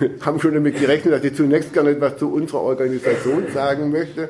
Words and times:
haben 0.24 0.40
schon 0.40 0.54
damit 0.54 0.78
gerechnet, 0.78 1.14
dass 1.14 1.24
ich 1.24 1.34
zunächst 1.34 1.72
gerne 1.72 1.90
etwas 1.90 2.18
zu 2.18 2.32
unserer 2.32 2.62
Organisation 2.62 3.44
sagen 3.52 3.90
möchte. 3.90 4.28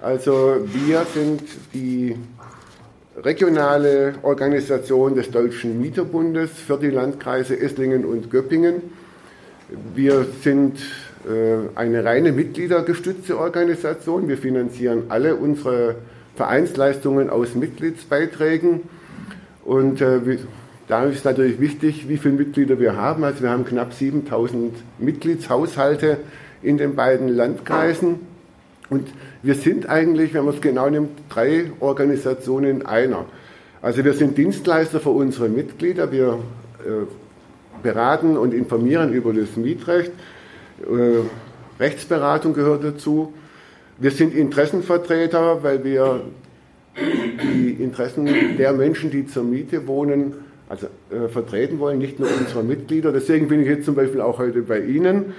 Also 0.00 0.56
wir 0.64 1.04
sind 1.12 1.42
die 1.74 2.16
regionale 3.16 4.14
Organisation 4.22 5.14
des 5.14 5.30
Deutschen 5.30 5.80
Mieterbundes 5.80 6.50
für 6.52 6.78
die 6.78 6.90
Landkreise 6.90 7.58
Esslingen 7.58 8.04
und 8.04 8.30
Göppingen. 8.30 8.82
Wir 9.94 10.26
sind 10.42 10.78
äh, 11.28 11.78
eine 11.78 12.04
reine 12.04 12.32
mitgliedergestützte 12.32 13.38
Organisation. 13.38 14.26
Wir 14.28 14.38
finanzieren 14.38 15.04
alle 15.10 15.36
unsere 15.36 15.96
Vereinsleistungen 16.34 17.28
aus 17.28 17.54
Mitgliedsbeiträgen. 17.54 18.82
Und 19.64 20.00
äh, 20.00 20.38
da 20.90 21.04
ist 21.04 21.24
natürlich 21.24 21.60
wichtig, 21.60 22.08
wie 22.08 22.16
viele 22.16 22.34
Mitglieder 22.34 22.80
wir 22.80 22.96
haben. 22.96 23.22
Also 23.22 23.42
wir 23.42 23.50
haben 23.50 23.64
knapp 23.64 23.92
7000 23.92 24.74
Mitgliedshaushalte 24.98 26.18
in 26.62 26.78
den 26.78 26.96
beiden 26.96 27.28
Landkreisen. 27.28 28.18
Und 28.88 29.06
wir 29.40 29.54
sind 29.54 29.88
eigentlich, 29.88 30.34
wenn 30.34 30.44
man 30.44 30.54
es 30.54 30.60
genau 30.60 30.90
nimmt, 30.90 31.10
drei 31.28 31.70
Organisationen 31.78 32.80
in 32.80 32.86
einer. 32.86 33.26
Also 33.80 34.04
wir 34.04 34.14
sind 34.14 34.36
Dienstleister 34.36 34.98
für 34.98 35.10
unsere 35.10 35.48
Mitglieder. 35.48 36.10
Wir 36.10 36.40
äh, 36.80 37.06
beraten 37.84 38.36
und 38.36 38.52
informieren 38.52 39.12
über 39.12 39.32
das 39.32 39.56
Mietrecht. 39.56 40.10
Äh, 40.80 41.80
Rechtsberatung 41.80 42.52
gehört 42.52 42.82
dazu. 42.82 43.32
Wir 43.98 44.10
sind 44.10 44.34
Interessenvertreter, 44.34 45.62
weil 45.62 45.84
wir 45.84 46.22
die 46.96 47.76
Interessen 47.78 48.26
der 48.58 48.72
Menschen, 48.72 49.12
die 49.12 49.26
zur 49.28 49.44
Miete 49.44 49.86
wohnen, 49.86 50.34
also 50.70 50.86
äh, 51.10 51.28
vertreten 51.28 51.80
wollen, 51.80 51.98
nicht 51.98 52.20
nur 52.20 52.28
unserer 52.28 52.62
Mitglieder. 52.62 53.10
Deswegen 53.10 53.48
bin 53.48 53.60
ich 53.60 53.66
jetzt 53.66 53.84
zum 53.84 53.96
Beispiel 53.96 54.20
auch 54.20 54.38
heute 54.38 54.62
bei 54.62 54.78
Ihnen. 54.80 55.34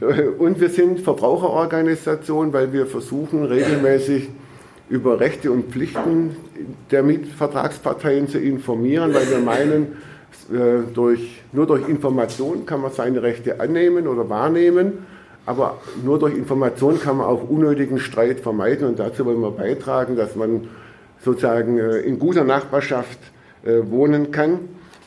Äh, 0.00 0.22
und 0.22 0.58
wir 0.58 0.70
sind 0.70 1.00
Verbraucherorganisation, 1.00 2.54
weil 2.54 2.72
wir 2.72 2.86
versuchen 2.86 3.44
regelmäßig 3.44 4.30
über 4.88 5.20
Rechte 5.20 5.52
und 5.52 5.70
Pflichten 5.70 6.34
der 6.90 7.02
Mietvertragsparteien 7.02 8.26
zu 8.28 8.38
informieren, 8.38 9.12
weil 9.12 9.28
wir 9.28 9.38
meinen, 9.40 9.98
äh, 10.50 10.90
durch, 10.94 11.42
nur 11.52 11.66
durch 11.66 11.86
Information 11.86 12.64
kann 12.64 12.80
man 12.80 12.90
seine 12.90 13.22
Rechte 13.22 13.60
annehmen 13.60 14.08
oder 14.08 14.30
wahrnehmen, 14.30 15.04
aber 15.44 15.78
nur 16.02 16.18
durch 16.18 16.34
Information 16.34 16.98
kann 16.98 17.18
man 17.18 17.26
auch 17.26 17.46
unnötigen 17.46 17.98
Streit 17.98 18.40
vermeiden 18.40 18.88
und 18.88 18.98
dazu 18.98 19.26
wollen 19.26 19.42
wir 19.42 19.50
beitragen, 19.50 20.16
dass 20.16 20.36
man 20.36 20.68
sozusagen 21.22 21.78
äh, 21.78 21.98
in 21.98 22.18
guter 22.18 22.44
Nachbarschaft 22.44 23.18
wohnen 23.64 24.30
kann. 24.30 24.60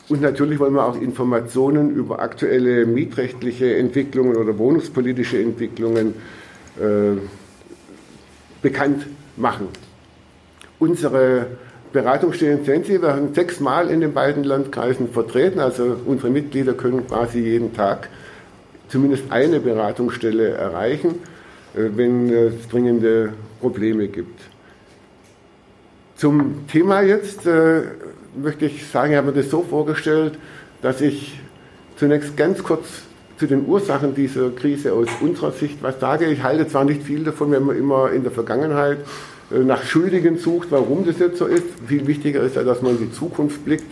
Und 0.08 0.20
natürlich 0.20 0.58
wollen 0.58 0.74
wir 0.74 0.84
auch 0.84 1.00
Informationen 1.00 1.94
über 1.94 2.20
aktuelle 2.20 2.84
mietrechtliche 2.84 3.76
Entwicklungen 3.76 4.36
oder 4.36 4.58
wohnungspolitische 4.58 5.40
Entwicklungen 5.40 6.14
äh, 6.78 7.18
bekannt 8.60 9.06
machen. 9.36 9.68
Unsere 10.78 11.46
Beratungsstellen 11.92 12.66
wir 12.66 13.14
haben 13.14 13.32
sechsmal 13.34 13.88
in 13.88 14.00
den 14.00 14.12
beiden 14.12 14.44
Landkreisen 14.44 15.08
vertreten, 15.08 15.60
also 15.60 15.96
unsere 16.04 16.28
Mitglieder 16.28 16.74
können 16.74 17.06
quasi 17.06 17.38
jeden 17.38 17.72
Tag 17.72 18.08
zumindest 18.88 19.24
eine 19.30 19.60
Beratungsstelle 19.60 20.48
erreichen, 20.48 21.20
äh, 21.74 21.88
wenn 21.94 22.30
es 22.30 22.68
dringende 22.68 23.32
Probleme 23.60 24.08
gibt. 24.08 24.40
Zum 26.16 26.66
Thema 26.68 27.00
jetzt 27.00 27.46
äh, 27.46 27.82
möchte 28.36 28.66
ich 28.66 28.86
sagen, 28.86 29.12
ich 29.12 29.18
habe 29.18 29.28
mir 29.28 29.42
das 29.42 29.50
so 29.50 29.62
vorgestellt, 29.62 30.38
dass 30.82 31.00
ich 31.00 31.40
zunächst 31.96 32.36
ganz 32.36 32.62
kurz 32.62 32.86
zu 33.36 33.46
den 33.46 33.66
Ursachen 33.66 34.14
dieser 34.14 34.50
Krise 34.50 34.92
aus 34.92 35.08
unserer 35.20 35.52
Sicht 35.52 35.82
was 35.82 35.98
sage. 36.00 36.26
Ich 36.26 36.42
halte 36.42 36.68
zwar 36.68 36.84
nicht 36.84 37.02
viel 37.02 37.24
davon, 37.24 37.50
wenn 37.50 37.64
man 37.64 37.76
immer 37.76 38.12
in 38.12 38.22
der 38.22 38.32
Vergangenheit 38.32 38.98
äh, 39.50 39.58
nach 39.58 39.82
Schuldigen 39.82 40.38
sucht, 40.38 40.68
warum 40.70 41.04
das 41.04 41.18
jetzt 41.18 41.38
so 41.38 41.46
ist. 41.46 41.64
Viel 41.86 42.06
wichtiger 42.06 42.42
ist 42.42 42.56
ja, 42.56 42.62
dass 42.62 42.82
man 42.82 42.92
in 42.92 43.08
die 43.08 43.12
Zukunft 43.12 43.64
blickt 43.64 43.90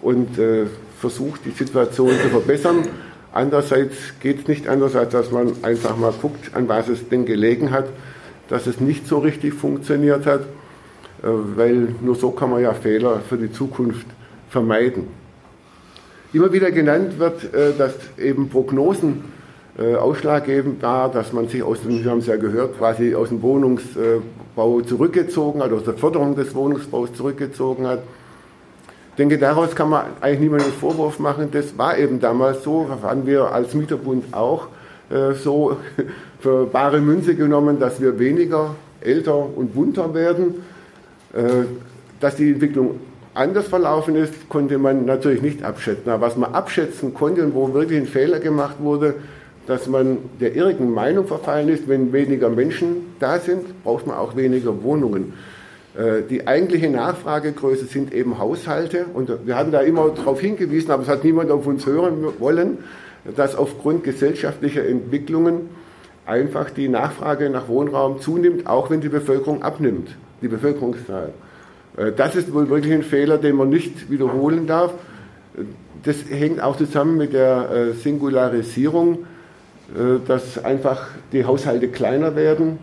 und 0.00 0.38
äh, 0.38 0.66
versucht, 1.00 1.44
die 1.44 1.50
Situation 1.50 2.10
zu 2.10 2.28
verbessern. 2.28 2.88
Andererseits 3.32 3.96
geht 4.20 4.40
es 4.40 4.48
nicht 4.48 4.68
anders, 4.68 4.96
als 4.96 5.12
dass 5.12 5.30
man 5.30 5.52
einfach 5.62 5.96
mal 5.96 6.12
guckt, 6.12 6.54
an 6.54 6.68
was 6.68 6.88
es 6.88 7.08
denn 7.08 7.26
gelegen 7.26 7.70
hat, 7.70 7.86
dass 8.48 8.66
es 8.66 8.80
nicht 8.80 9.06
so 9.06 9.18
richtig 9.18 9.54
funktioniert 9.54 10.24
hat. 10.26 10.40
Äh, 11.22 11.26
weil 11.56 11.94
nur 12.00 12.14
so 12.14 12.30
kann 12.30 12.50
man 12.50 12.62
ja 12.62 12.72
Fehler 12.74 13.20
für 13.28 13.36
die 13.36 13.50
Zukunft 13.50 14.06
vermeiden. 14.50 15.08
Immer 16.32 16.52
wieder 16.52 16.70
genannt 16.70 17.18
wird, 17.18 17.52
äh, 17.54 17.72
dass 17.76 17.94
eben 18.18 18.48
Prognosen 18.48 19.24
äh, 19.78 19.96
ausschlaggebend 19.96 20.82
war, 20.82 21.10
dass 21.10 21.32
man 21.32 21.48
sich 21.48 21.62
aus 21.62 21.82
dem, 21.82 22.04
wir 22.04 22.10
haben 22.10 22.18
es 22.18 22.26
ja 22.26 22.36
gehört, 22.36 22.78
quasi 22.78 23.14
aus 23.14 23.30
dem 23.30 23.42
Wohnungsbau 23.42 24.80
zurückgezogen 24.82 25.62
hat, 25.62 25.72
aus 25.72 25.84
der 25.84 25.94
Förderung 25.94 26.36
des 26.36 26.54
Wohnungsbaus 26.54 27.12
zurückgezogen 27.14 27.86
hat. 27.86 28.02
Ich 29.10 29.16
denke, 29.16 29.38
daraus 29.38 29.74
kann 29.74 29.90
man 29.90 30.04
eigentlich 30.20 30.40
niemanden 30.40 30.70
Vorwurf 30.72 31.18
machen. 31.18 31.48
Das 31.50 31.76
war 31.76 31.98
eben 31.98 32.20
damals 32.20 32.62
so, 32.62 32.86
haben 33.02 33.26
wir 33.26 33.50
als 33.50 33.74
Mieterbund 33.74 34.32
auch 34.32 34.68
so 35.42 35.76
für 36.38 36.66
bare 36.66 37.00
Münze 37.00 37.34
genommen, 37.34 37.80
dass 37.80 38.00
wir 38.00 38.20
weniger 38.20 38.76
älter 39.00 39.34
und 39.34 39.74
bunter 39.74 40.14
werden 40.14 40.62
dass 42.20 42.36
die 42.36 42.52
Entwicklung 42.52 43.00
anders 43.38 43.68
verlaufen 43.68 44.16
ist, 44.16 44.48
konnte 44.48 44.78
man 44.78 45.04
natürlich 45.04 45.42
nicht 45.42 45.62
abschätzen. 45.62 46.10
Aber 46.10 46.26
was 46.26 46.36
man 46.36 46.52
abschätzen 46.52 47.14
konnte 47.14 47.44
und 47.44 47.54
wo 47.54 47.72
wirklich 47.72 48.00
ein 48.00 48.06
Fehler 48.06 48.40
gemacht 48.40 48.76
wurde, 48.80 49.14
dass 49.66 49.86
man 49.86 50.18
der 50.40 50.56
irrigen 50.56 50.92
Meinung 50.92 51.26
verfallen 51.26 51.68
ist, 51.68 51.88
wenn 51.88 52.12
weniger 52.12 52.48
Menschen 52.48 53.14
da 53.20 53.38
sind, 53.38 53.84
braucht 53.84 54.06
man 54.06 54.16
auch 54.16 54.34
weniger 54.34 54.82
Wohnungen. 54.82 55.34
Äh, 55.96 56.22
die 56.28 56.46
eigentliche 56.46 56.90
Nachfragegröße 56.90 57.84
sind 57.84 58.12
eben 58.12 58.38
Haushalte 58.38 59.06
und 59.12 59.30
wir 59.44 59.56
haben 59.56 59.70
da 59.70 59.80
immer 59.80 60.08
darauf 60.08 60.40
hingewiesen, 60.40 60.90
aber 60.90 61.02
es 61.02 61.08
hat 61.08 61.22
niemand 61.22 61.50
auf 61.50 61.66
uns 61.66 61.86
hören 61.86 62.24
wollen, 62.38 62.78
dass 63.36 63.54
aufgrund 63.54 64.04
gesellschaftlicher 64.04 64.86
Entwicklungen 64.86 65.68
einfach 66.24 66.70
die 66.70 66.88
Nachfrage 66.88 67.50
nach 67.50 67.68
Wohnraum 67.68 68.20
zunimmt, 68.20 68.66
auch 68.66 68.90
wenn 68.90 69.02
die 69.02 69.10
Bevölkerung 69.10 69.62
abnimmt 69.62 70.16
die 70.42 70.48
Bevölkerungszahl. 70.48 71.32
Äh, 71.96 72.12
das 72.12 72.36
ist 72.36 72.52
wohl 72.52 72.68
wirklich 72.68 72.92
ein 72.92 73.02
Fehler, 73.02 73.38
den 73.38 73.56
man 73.56 73.68
nicht 73.68 74.10
wiederholen 74.10 74.66
darf. 74.66 74.92
Das 76.04 76.16
hängt 76.30 76.62
auch 76.62 76.76
zusammen 76.76 77.16
mit 77.16 77.32
der 77.32 77.70
äh, 77.70 77.92
Singularisierung, 77.92 79.26
äh, 79.94 80.18
dass 80.26 80.62
einfach 80.64 81.08
die 81.32 81.44
Haushalte 81.44 81.88
kleiner 81.88 82.36
werden 82.36 82.78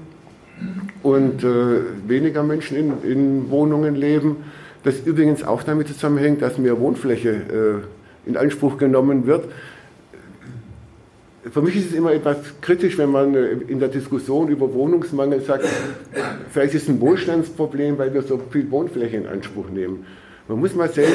und 1.03 1.43
weniger 2.07 2.41
Menschen 2.41 2.77
in, 2.77 3.03
in 3.03 3.49
Wohnungen 3.51 3.93
leben. 3.93 4.37
Das 4.85 5.01
übrigens 5.01 5.43
auch 5.43 5.63
damit 5.63 5.89
zusammenhängt, 5.89 6.41
dass 6.41 6.57
mehr 6.57 6.79
Wohnfläche 6.79 7.83
in 8.25 8.37
Anspruch 8.37 8.77
genommen 8.77 9.27
wird 9.27 9.49
für 11.51 11.61
mich 11.61 11.75
ist 11.75 11.88
es 11.88 11.94
immer 11.94 12.11
etwas 12.11 12.38
kritisch, 12.61 12.97
wenn 12.97 13.11
man 13.11 13.35
äh, 13.35 13.51
in 13.67 13.79
der 13.79 13.89
Diskussion 13.89 14.47
über 14.47 14.73
Wohnungsmangel 14.73 15.41
sagt, 15.41 15.66
vielleicht 16.51 16.73
ist 16.73 16.83
es 16.83 16.89
ein 16.89 17.00
Wohlstandsproblem, 17.00 17.97
weil 17.97 18.13
wir 18.13 18.23
so 18.23 18.39
viel 18.50 18.69
Wohnfläche 18.72 19.17
in 19.17 19.28
Anspruch 19.28 19.69
nehmen. 19.69 20.05
Man 20.47 20.59
muss 20.59 20.75
mal 20.75 20.89
sehen, 20.89 21.11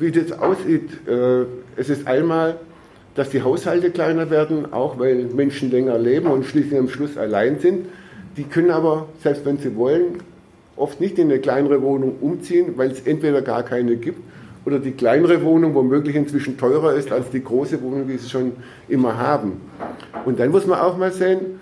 wie 0.00 0.10
das 0.10 0.32
aussieht. 0.32 0.88
Äh, 1.06 1.44
es 1.76 1.88
ist 1.88 2.06
einmal, 2.06 2.58
dass 3.14 3.30
die 3.30 3.42
Haushalte 3.42 3.90
kleiner 3.90 4.30
werden, 4.30 4.72
auch 4.72 4.98
weil 4.98 5.26
Menschen 5.26 5.70
länger 5.70 5.98
leben 5.98 6.26
und 6.28 6.44
schließlich 6.44 6.78
am 6.78 6.88
Schluss 6.88 7.16
allein 7.16 7.58
sind. 7.60 7.86
Die 8.36 8.44
können 8.44 8.70
aber, 8.70 9.08
selbst 9.22 9.44
wenn 9.44 9.58
sie 9.58 9.76
wollen, 9.76 10.18
oft 10.76 11.00
nicht 11.00 11.18
in 11.18 11.30
eine 11.30 11.38
kleinere 11.38 11.82
Wohnung 11.82 12.16
umziehen, 12.20 12.72
weil 12.76 12.90
es 12.90 13.00
entweder 13.00 13.42
gar 13.42 13.62
keine 13.62 13.96
gibt 13.96 14.20
oder 14.64 14.78
die 14.78 14.92
kleinere 14.92 15.42
Wohnung 15.42 15.74
womöglich 15.74 16.16
inzwischen 16.16 16.56
teurer 16.56 16.94
ist 16.94 17.10
als 17.10 17.30
die 17.30 17.42
große 17.42 17.82
Wohnung, 17.82 18.06
die 18.06 18.16
sie 18.18 18.28
schon 18.28 18.52
immer 18.88 19.18
haben. 19.18 19.60
Und 20.24 20.38
dann 20.38 20.50
muss 20.50 20.66
man 20.66 20.78
auch 20.78 20.96
mal 20.96 21.12
sehen, 21.12 21.60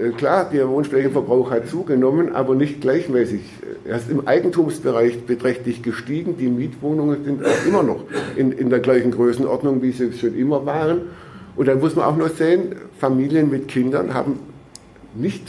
äh, 0.00 0.10
klar, 0.10 0.48
der 0.50 0.68
Wohnflächenverbrauch 0.68 1.50
hat 1.50 1.68
zugenommen, 1.68 2.34
aber 2.34 2.54
nicht 2.54 2.80
gleichmäßig. 2.80 3.40
Er 3.84 3.96
ist 3.96 4.10
im 4.10 4.26
Eigentumsbereich 4.26 5.24
beträchtlich 5.24 5.82
gestiegen. 5.82 6.36
Die 6.36 6.48
Mietwohnungen 6.48 7.24
sind 7.24 7.42
immer 7.66 7.82
noch 7.82 8.04
in, 8.36 8.52
in 8.52 8.70
der 8.70 8.80
gleichen 8.80 9.10
Größenordnung, 9.10 9.82
wie 9.82 9.92
sie 9.92 10.12
schon 10.12 10.36
immer 10.36 10.64
waren. 10.66 11.02
Und 11.56 11.68
dann 11.68 11.80
muss 11.80 11.94
man 11.94 12.06
auch 12.06 12.16
noch 12.16 12.30
sehen, 12.30 12.74
Familien 12.98 13.50
mit 13.50 13.68
Kindern 13.68 14.14
haben 14.14 14.38
nicht 15.14 15.42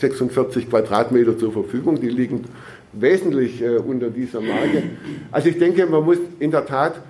46 0.00 0.64
äh, 0.64 0.66
Quadratmeter 0.66 1.38
zur 1.38 1.52
Verfügung, 1.52 2.00
die 2.00 2.08
liegen 2.08 2.44
wesentlich 2.92 3.62
äh, 3.62 3.76
unter 3.76 4.10
dieser 4.10 4.40
Marke. 4.40 4.82
Also 5.30 5.48
ich 5.48 5.58
denke, 5.58 5.86
man 5.86 6.04
muss 6.04 6.18
in 6.38 6.50
der 6.50 6.66
Tat 6.66 7.00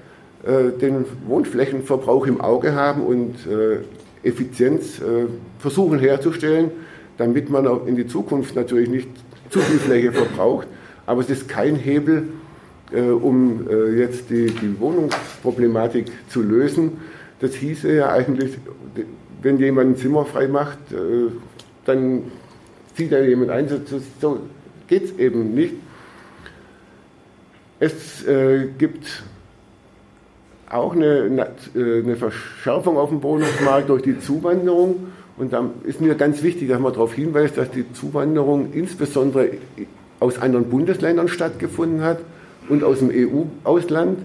äh, 0.44 0.70
den 0.78 1.04
Wohnflächenverbrauch 1.26 2.26
im 2.26 2.40
Auge 2.40 2.74
haben 2.74 3.02
und 3.02 3.34
äh, 3.46 3.78
Effizienz 4.26 5.00
äh, 5.00 5.26
versuchen 5.58 5.98
herzustellen, 5.98 6.70
damit 7.16 7.50
man 7.50 7.66
auch 7.66 7.86
in 7.86 7.96
die 7.96 8.06
Zukunft 8.06 8.54
natürlich 8.56 8.88
nicht 8.88 9.08
zu 9.50 9.60
viel 9.60 9.78
Fläche 9.78 10.12
verbraucht. 10.12 10.66
Aber 11.06 11.20
es 11.20 11.30
ist 11.30 11.48
kein 11.48 11.76
Hebel, 11.76 12.28
äh, 12.92 13.00
um 13.00 13.66
äh, 13.68 13.98
jetzt 13.98 14.30
die, 14.30 14.46
die 14.46 14.78
Wohnungsproblematik 14.78 16.06
zu 16.28 16.42
lösen. 16.42 16.98
Das 17.40 17.54
hieße 17.54 17.94
ja 17.94 18.10
eigentlich, 18.10 18.58
wenn 19.42 19.58
jemand 19.58 19.90
ein 19.90 19.96
Zimmer 19.96 20.24
frei 20.24 20.48
macht, 20.48 20.78
dann 21.84 22.22
zieht 22.96 23.12
er 23.12 23.28
jemand 23.28 23.50
ein. 23.52 23.68
So, 23.68 24.00
so 24.20 24.40
geht 24.88 25.04
es 25.04 25.18
eben 25.18 25.54
nicht. 25.54 25.74
Es 27.78 28.26
äh, 28.26 28.66
gibt 28.76 29.22
auch 30.68 30.94
eine, 30.94 31.46
äh, 31.74 32.02
eine, 32.02 32.16
Verschärfung 32.16 32.96
auf 32.96 33.10
dem 33.10 33.22
Wohnungsmarkt 33.22 33.88
durch 33.88 34.02
die 34.02 34.18
Zuwanderung. 34.18 35.08
Und 35.36 35.52
da 35.52 35.70
ist 35.84 36.00
mir 36.00 36.14
ganz 36.16 36.42
wichtig, 36.42 36.68
dass 36.68 36.80
man 36.80 36.92
darauf 36.92 37.14
hinweist, 37.14 37.56
dass 37.56 37.70
die 37.70 37.90
Zuwanderung 37.92 38.72
insbesondere 38.72 39.50
aus 40.18 40.40
anderen 40.40 40.68
Bundesländern 40.68 41.28
stattgefunden 41.28 42.02
hat 42.02 42.18
und 42.68 42.82
aus 42.82 42.98
dem 42.98 43.10
EU-Ausland 43.10 44.18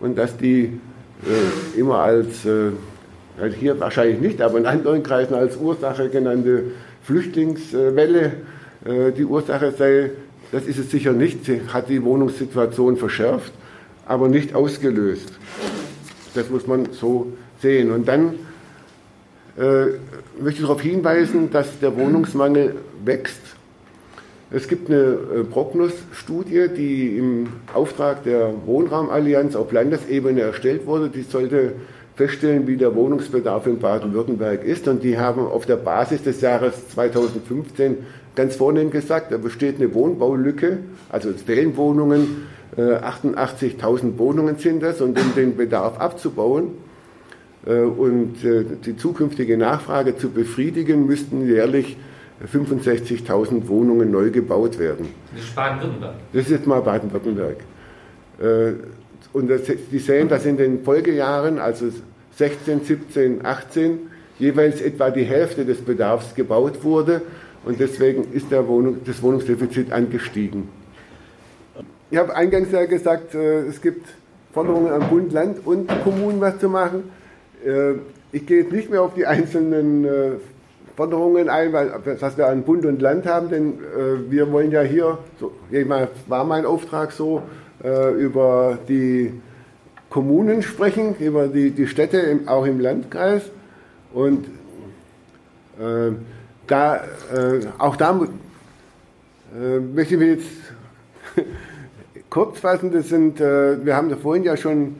und 0.00 0.18
dass 0.18 0.36
die 0.36 0.80
äh, 1.24 1.78
immer 1.78 2.00
als, 2.00 2.44
äh, 2.44 2.70
also 3.40 3.56
hier 3.56 3.78
wahrscheinlich 3.78 4.20
nicht, 4.20 4.42
aber 4.42 4.58
in 4.58 4.66
anderen 4.66 5.04
Kreisen 5.04 5.34
als 5.34 5.56
Ursache 5.56 6.08
genannte 6.08 6.64
Flüchtlingswelle 7.02 8.32
die 8.86 9.24
Ursache 9.24 9.72
sei. 9.72 10.10
Das 10.52 10.64
ist 10.64 10.78
es 10.78 10.90
sicher 10.90 11.12
nicht. 11.12 11.44
Sie 11.44 11.60
hat 11.72 11.88
die 11.88 12.02
Wohnungssituation 12.04 12.96
verschärft, 12.96 13.52
aber 14.06 14.28
nicht 14.28 14.54
ausgelöst. 14.54 15.32
Das 16.34 16.50
muss 16.50 16.66
man 16.66 16.92
so 16.92 17.32
sehen. 17.60 17.90
Und 17.90 18.06
dann 18.06 18.34
äh, 19.58 19.86
möchte 20.40 20.60
ich 20.60 20.66
darauf 20.66 20.82
hinweisen, 20.82 21.50
dass 21.50 21.78
der 21.80 21.96
Wohnungsmangel 21.96 22.76
wächst. 23.04 23.40
Es 24.50 24.68
gibt 24.68 24.88
eine 24.88 24.98
äh, 24.98 25.44
Prognos-Studie, 25.44 26.68
die 26.76 27.18
im 27.18 27.48
Auftrag 27.74 28.22
der 28.22 28.52
Wohnraumallianz 28.66 29.56
auf 29.56 29.72
Landesebene 29.72 30.42
erstellt 30.42 30.86
wurde. 30.86 31.08
Die 31.08 31.22
sollte 31.22 31.72
feststellen, 32.14 32.66
wie 32.66 32.76
der 32.76 32.94
Wohnungsbedarf 32.94 33.66
in 33.66 33.78
Baden-Württemberg 33.78 34.62
ist. 34.62 34.86
Und 34.88 35.02
die 35.02 35.18
haben 35.18 35.40
auf 35.40 35.66
der 35.66 35.76
Basis 35.76 36.22
des 36.22 36.40
Jahres 36.40 36.88
2015 36.90 37.98
ganz 38.36 38.56
vornehm 38.56 38.90
gesagt, 38.90 39.32
da 39.32 39.38
besteht 39.38 39.76
eine 39.76 39.92
Wohnbaulücke, 39.92 40.78
also 41.08 41.30
es 41.30 41.42
fehlen 41.42 41.76
Wohnungen, 41.76 42.46
88.000 42.76 44.18
Wohnungen 44.18 44.58
sind 44.58 44.82
das. 44.82 45.00
Und 45.00 45.18
um 45.18 45.34
den 45.34 45.56
Bedarf 45.56 45.98
abzubauen, 45.98 46.72
äh, 47.66 47.80
und 47.80 48.44
äh, 48.44 48.64
die 48.84 48.96
zukünftige 48.96 49.58
Nachfrage 49.58 50.16
zu 50.16 50.30
befriedigen, 50.30 51.06
müssten 51.06 51.46
jährlich 51.46 51.96
65.000 52.52 53.66
Wohnungen 53.68 54.10
neu 54.10 54.30
gebaut 54.30 54.78
werden. 54.78 55.08
Das 55.34 55.44
ist 55.44 55.54
Baden-Württemberg. 55.54 56.14
Das 56.32 56.42
ist 56.42 56.50
jetzt 56.50 56.66
mal 56.66 56.80
Baden-Württemberg. 56.80 57.56
Äh, 58.40 58.72
und 59.32 59.48
das, 59.50 59.62
die 59.90 59.98
sehen, 59.98 60.28
dass 60.28 60.46
in 60.46 60.56
den 60.56 60.84
Folgejahren, 60.84 61.58
also 61.58 61.86
16, 62.36 62.84
17, 62.84 63.44
18, 63.44 63.98
jeweils 64.38 64.80
etwa 64.80 65.10
die 65.10 65.24
Hälfte 65.24 65.64
des 65.64 65.78
Bedarfs 65.78 66.34
gebaut 66.34 66.84
wurde. 66.84 67.22
Und 67.66 67.78
deswegen 67.78 68.32
ist 68.32 68.50
Wohnung, 68.66 69.00
das 69.04 69.22
Wohnungsdefizit 69.22 69.92
angestiegen. 69.92 70.68
Ich 72.10 72.16
habe 72.16 72.34
eingangs 72.34 72.70
ja 72.70 72.86
gesagt, 72.86 73.34
es 73.34 73.82
gibt 73.82 74.06
Forderungen 74.56 74.90
an 74.90 75.08
Bund, 75.10 75.32
Land 75.34 75.66
und 75.66 75.86
Kommunen, 76.02 76.40
was 76.40 76.58
zu 76.58 76.70
machen. 76.70 77.10
Äh, 77.62 77.96
ich 78.32 78.46
gehe 78.46 78.62
jetzt 78.62 78.72
nicht 78.72 78.88
mehr 78.88 79.02
auf 79.02 79.12
die 79.12 79.26
einzelnen 79.26 80.06
äh, 80.06 80.30
Forderungen 80.96 81.50
ein, 81.50 81.74
was 81.74 82.38
wir 82.38 82.46
an 82.46 82.62
Bund 82.62 82.86
und 82.86 83.02
Land 83.02 83.26
haben, 83.26 83.50
denn 83.50 83.74
äh, 83.74 84.30
wir 84.30 84.50
wollen 84.50 84.70
ja 84.70 84.80
hier, 84.80 85.18
so, 85.38 85.52
war 86.28 86.44
mein 86.44 86.64
Auftrag 86.64 87.12
so, 87.12 87.42
über 87.84 88.78
die 88.88 89.34
Kommunen 90.08 90.62
sprechen, 90.62 91.14
über 91.20 91.46
die, 91.46 91.70
die 91.70 91.86
Städte 91.86 92.40
auch 92.46 92.64
im 92.64 92.80
Landkreis. 92.80 93.42
Und 94.14 94.46
äh, 95.78 96.12
da, 96.66 96.96
äh, 96.96 97.66
auch 97.78 97.96
da 97.96 98.20
äh, 99.54 99.78
möchte 99.80 100.14
ich 100.14 100.20
mich 100.20 100.28
jetzt 100.28 100.48
kurz 102.30 102.60
fassen. 102.60 102.92
Das 102.92 103.08
sind, 103.08 103.38
wir 103.38 103.94
haben 103.96 104.08
da 104.08 104.16
vorhin 104.16 104.44
ja 104.44 104.56
schon 104.56 104.96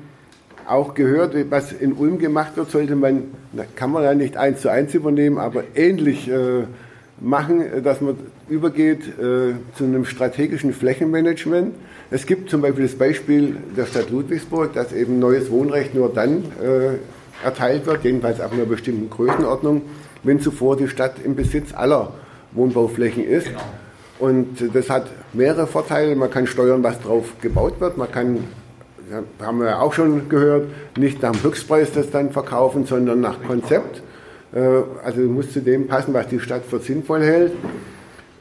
auch 0.68 0.94
gehört, 0.94 1.34
was 1.50 1.72
in 1.72 1.92
Ulm 1.92 2.18
gemacht 2.18 2.56
wird, 2.56 2.70
sollte 2.70 2.96
man, 2.96 3.24
kann 3.74 3.90
man 3.90 4.02
ja 4.02 4.14
nicht 4.14 4.36
eins 4.36 4.60
zu 4.60 4.68
eins 4.68 4.94
übernehmen, 4.94 5.38
aber 5.38 5.64
ähnlich 5.74 6.28
äh, 6.28 6.64
machen, 7.20 7.82
dass 7.82 8.00
man 8.00 8.16
übergeht 8.48 9.06
äh, 9.18 9.54
zu 9.76 9.84
einem 9.84 10.04
strategischen 10.04 10.72
Flächenmanagement. 10.72 11.74
Es 12.10 12.26
gibt 12.26 12.50
zum 12.50 12.62
Beispiel 12.62 12.84
das 12.84 12.94
Beispiel 12.94 13.56
der 13.76 13.86
Stadt 13.86 14.10
Ludwigsburg, 14.10 14.72
dass 14.74 14.92
eben 14.92 15.18
neues 15.18 15.50
Wohnrecht 15.50 15.94
nur 15.94 16.12
dann 16.12 16.44
äh, 16.62 17.44
erteilt 17.44 17.86
wird, 17.86 18.04
jedenfalls 18.04 18.40
ab 18.40 18.52
einer 18.52 18.64
bestimmten 18.64 19.10
Größenordnung, 19.10 19.82
wenn 20.26 20.40
zuvor 20.40 20.76
die 20.76 20.88
Stadt 20.88 21.14
im 21.24 21.34
Besitz 21.36 21.72
aller 21.74 22.12
Wohnbauflächen 22.52 23.24
ist. 23.24 23.46
Genau. 23.46 23.60
Und 24.18 24.74
das 24.74 24.88
hat 24.90 25.06
mehrere 25.32 25.66
Vorteile. 25.66 26.16
Man 26.16 26.30
kann 26.30 26.46
steuern, 26.46 26.82
was 26.82 27.00
drauf 27.00 27.34
gebaut 27.40 27.80
wird. 27.80 27.96
Man 27.96 28.10
kann 28.10 28.44
haben 29.40 29.58
wir 29.60 29.66
ja 29.66 29.80
auch 29.80 29.92
schon 29.92 30.28
gehört, 30.28 30.68
nicht 30.98 31.22
nach 31.22 31.32
dem 31.32 31.42
Höchstpreis 31.42 31.92
das 31.92 32.10
dann 32.10 32.30
verkaufen, 32.30 32.86
sondern 32.86 33.20
nach 33.20 33.42
Konzept. 33.42 34.02
Äh, 34.52 34.82
also 35.04 35.20
muss 35.22 35.52
zu 35.52 35.60
dem 35.60 35.86
passen, 35.86 36.14
was 36.14 36.28
die 36.28 36.40
Stadt 36.40 36.64
für 36.64 36.80
sinnvoll 36.80 37.22
hält. 37.22 37.52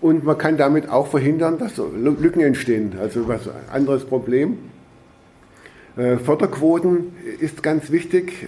Und 0.01 0.23
man 0.23 0.37
kann 0.37 0.57
damit 0.57 0.89
auch 0.89 1.07
verhindern, 1.07 1.57
dass 1.57 1.77
Lücken 1.77 2.41
entstehen. 2.41 2.93
Also 2.99 3.27
was 3.27 3.41
anderes 3.71 4.05
Problem. 4.05 4.57
Äh, 5.97 6.17
Förderquoten 6.17 7.13
ist 7.39 7.63
ganz 7.63 7.91
wichtig. 7.91 8.45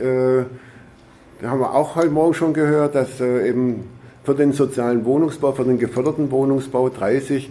Äh, 1.37 1.41
da 1.41 1.49
haben 1.49 1.59
wir 1.59 1.73
auch 1.73 1.95
heute 1.95 2.09
Morgen 2.09 2.33
schon 2.33 2.53
gehört, 2.53 2.95
dass 2.95 3.19
eben 3.21 3.83
für 4.23 4.35
den 4.35 4.51
sozialen 4.51 5.05
Wohnungsbau, 5.05 5.53
für 5.53 5.63
den 5.63 5.79
geförderten 5.79 6.31
Wohnungsbau 6.31 6.89
30 6.89 7.49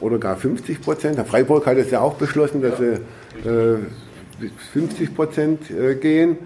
oder 0.00 0.18
gar 0.18 0.36
50 0.36 0.80
Prozent. 0.80 1.18
Freiburg 1.26 1.66
hat 1.66 1.76
es 1.76 1.90
ja 1.90 2.00
auch 2.00 2.14
beschlossen, 2.14 2.62
dass 2.62 2.78
sie 2.78 3.00
äh, 3.48 3.78
50 4.72 5.14
Prozent 5.14 5.70
äh, 5.70 5.94
gehen. 5.94 6.38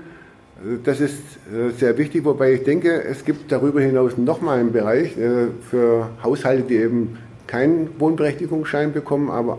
Das 0.85 1.01
ist 1.01 1.19
äh, 1.53 1.71
sehr 1.77 1.99
wichtig, 1.99 2.25
wobei 2.25 2.53
ich 2.53 2.63
denke, 2.63 3.03
es 3.03 3.25
gibt 3.25 3.51
darüber 3.51 3.81
hinaus 3.81 4.17
nochmal 4.17 4.61
einen 4.61 4.73
Bereich 4.73 5.17
äh, 5.19 5.49
für 5.69 6.09
Haushalte, 6.23 6.63
die 6.63 6.77
eben 6.77 7.19
keinen 7.47 7.89
Wohnberechtigungsschein 7.99 8.93
bekommen, 8.93 9.31
aber 9.31 9.59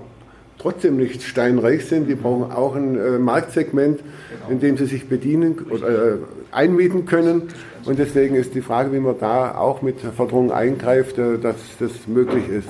trotzdem 0.64 0.98
nicht 0.98 1.22
steinreich 1.22 1.86
sind. 1.86 2.10
Die 2.10 2.16
brauchen 2.16 2.52
auch 2.52 2.76
ein 2.76 3.22
Marktsegment, 3.22 4.00
genau. 4.00 4.50
in 4.50 4.60
dem 4.60 4.78
sie 4.78 4.86
sich 4.86 5.08
bedienen 5.08 5.60
oder 5.70 6.18
einmieten 6.52 7.06
können. 7.06 7.44
Und 7.86 8.00
deswegen 8.00 8.36
ist 8.36 8.56
die 8.56 8.62
Frage, 8.62 8.92
wie 8.94 9.00
man 9.00 9.20
da 9.20 9.56
auch 9.56 9.82
mit 9.82 10.00
Förderung 10.00 10.52
eingreift, 10.52 11.18
dass 11.18 11.58
das 11.80 12.08
möglich 12.08 12.50
ist. 12.50 12.70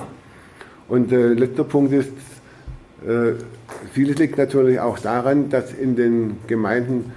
Und 0.88 1.12
äh, 1.12 1.28
letzter 1.28 1.64
Punkt 1.64 1.92
ist, 1.92 2.12
äh, 3.06 3.32
vieles 3.92 4.18
liegt 4.18 4.38
natürlich 4.38 4.80
auch 4.80 4.98
daran, 4.98 5.48
dass 5.50 5.72
in 5.72 5.96
den 5.96 6.36
Gemeinden 6.46 7.12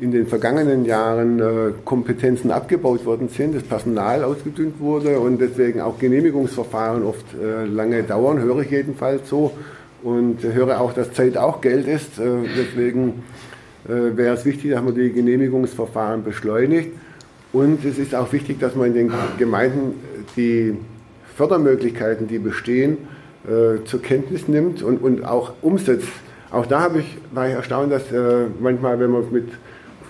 in 0.00 0.10
den 0.10 0.26
vergangenen 0.26 0.84
Jahren 0.84 1.38
äh, 1.38 1.72
Kompetenzen 1.84 2.50
abgebaut 2.50 3.04
worden 3.06 3.28
sind, 3.28 3.54
das 3.54 3.62
Personal 3.62 4.24
ausgedünnt 4.24 4.80
wurde 4.80 5.20
und 5.20 5.40
deswegen 5.40 5.80
auch 5.80 6.00
Genehmigungsverfahren 6.00 7.04
oft 7.04 7.24
äh, 7.40 7.66
lange 7.66 8.02
dauern, 8.02 8.40
höre 8.40 8.62
ich 8.62 8.70
jedenfalls 8.70 9.28
so. 9.28 9.52
Und 10.02 10.42
höre 10.42 10.80
auch, 10.80 10.92
dass 10.92 11.12
Zeit 11.12 11.36
auch 11.36 11.60
Geld 11.60 11.86
ist. 11.86 12.18
Äh, 12.18 12.24
deswegen 12.56 13.22
äh, 13.86 14.16
wäre 14.16 14.34
es 14.34 14.44
wichtig, 14.44 14.72
dass 14.72 14.82
man 14.82 14.94
die 14.94 15.12
Genehmigungsverfahren 15.12 16.24
beschleunigt. 16.24 16.90
Und 17.52 17.84
es 17.84 17.98
ist 17.98 18.14
auch 18.14 18.32
wichtig, 18.32 18.58
dass 18.58 18.74
man 18.74 18.88
in 18.88 18.94
den 18.94 19.12
Gemeinden 19.38 19.94
die 20.36 20.76
Fördermöglichkeiten, 21.36 22.26
die 22.26 22.38
bestehen, 22.38 22.96
äh, 23.46 23.84
zur 23.84 24.02
Kenntnis 24.02 24.48
nimmt 24.48 24.82
und, 24.82 25.02
und 25.02 25.24
auch 25.24 25.52
umsetzt. 25.62 26.08
Auch 26.50 26.66
da 26.66 26.80
habe 26.80 27.00
ich, 27.00 27.18
war 27.32 27.48
ich 27.48 27.54
erstaunt, 27.54 27.90
dass 27.90 28.02
manchmal, 28.60 29.00
wenn 29.00 29.10
man 29.10 29.24
mit 29.32 29.48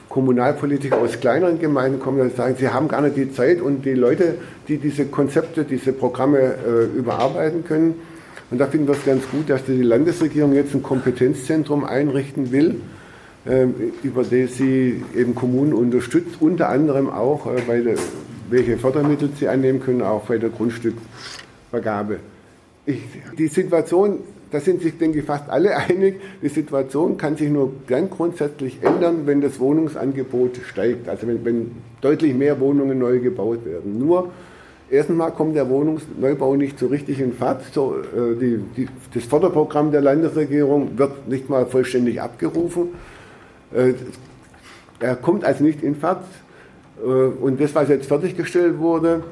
Kommunalpolitikern 0.09 0.99
aus 0.99 1.21
kleineren 1.21 1.61
Gemeinden 1.61 2.01
kommt, 2.01 2.19
dann 2.19 2.33
sagen, 2.33 2.57
sie 2.59 2.69
haben 2.69 2.89
gar 2.89 3.01
nicht 3.01 3.17
die 3.17 3.33
Zeit 3.33 3.61
und 3.61 3.85
die 3.85 3.95
Leute, 3.95 4.35
die 4.67 4.79
diese 4.79 5.05
Konzepte, 5.05 5.63
diese 5.63 5.93
Programme 5.93 6.57
überarbeiten 6.97 7.65
können. 7.65 7.95
Und 8.53 8.59
da 8.59 8.67
finden 8.67 8.87
wir 8.87 8.95
es 8.95 9.05
ganz 9.07 9.27
gut, 9.31 9.49
dass 9.49 9.65
die 9.65 9.81
Landesregierung 9.81 10.53
jetzt 10.53 10.75
ein 10.75 10.83
Kompetenzzentrum 10.83 11.85
einrichten 11.85 12.53
will, 12.53 12.83
äh, 13.47 13.67
über 14.03 14.25
das 14.25 14.57
sie 14.57 15.03
eben 15.17 15.35
Kommunen 15.35 15.73
unterstützt, 15.73 16.37
unter 16.39 16.69
anderem 16.69 17.09
auch 17.09 17.47
äh, 17.47 17.63
bei 17.67 17.81
der, 17.81 17.95
welche 18.51 18.77
Fördermittel 18.77 19.31
sie 19.41 19.49
annehmen 19.49 19.81
können, 19.81 20.03
auch 20.03 20.27
bei 20.27 20.37
der 20.37 20.51
Grundstückvergabe. 20.51 22.19
Ich, 22.85 23.01
die 23.39 23.47
Situation, 23.47 24.19
da 24.51 24.61
sind 24.61 24.83
sich, 24.83 24.99
denke 24.99 25.21
ich, 25.21 25.25
fast 25.25 25.49
alle 25.49 25.75
einig, 25.89 26.21
die 26.43 26.51
Situation 26.51 27.17
kann 27.17 27.39
sich 27.39 27.49
nur 27.49 27.73
ganz 27.87 28.11
grundsätzlich 28.11 28.83
ändern, 28.83 29.23
wenn 29.25 29.41
das 29.41 29.61
Wohnungsangebot 29.61 30.59
steigt, 30.69 31.09
also 31.09 31.27
wenn, 31.27 31.43
wenn 31.47 31.71
deutlich 32.03 32.35
mehr 32.35 32.61
Wohnungen 32.61 32.99
neu 32.99 33.19
gebaut 33.19 33.65
werden. 33.65 33.99
Nur 33.99 34.31
erstens 34.93 35.17
mal 35.17 35.31
kommt 35.31 35.57
der 35.57 35.69
Wohnungsneubau 35.69 36.55
nicht 36.55 36.79
so 36.79 36.87
richtig 36.87 37.19
in 37.19 37.33
Fahrt. 37.33 37.63
So, 37.73 37.97
äh, 37.97 38.37
die, 38.39 38.59
die, 38.77 38.89
das 39.15 39.25
Förderprogramm 39.25 39.91
der 39.91 40.03
Landesregierung 40.03 40.99
wird 40.99 41.29
nicht 41.29 41.49
mal 41.49 41.67
vollständig 41.67 42.21
abgerufen. 42.21 42.89
Äh, 43.75 43.95
er 45.01 45.17
kommt 45.17 45.45
also 45.45 45.65
nicht 45.65 45.83
in 45.83 45.97
Fahrt. 45.97 46.25
und 47.41 47.61
das, 47.61 47.75
was 47.75 47.89
jetzt 47.89 48.07
fertiggestellt 48.07 48.79
wurde, 48.79 49.25